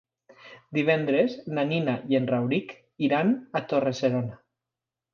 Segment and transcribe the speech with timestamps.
[0.77, 2.75] Divendres na Nina i en Rauric
[3.13, 4.45] iran a Torre-serona.